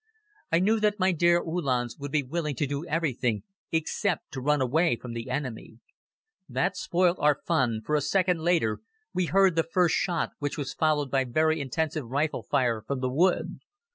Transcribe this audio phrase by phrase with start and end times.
[0.51, 4.59] I knew that my dear Uhlans would be willing to do everything except to run
[4.59, 5.77] away from the enemy.
[6.49, 8.79] That spoilt our fun, for a second later
[9.13, 13.11] we heard the first shot which was followed by very intensive rifle fire from the
[13.11, 13.59] wood.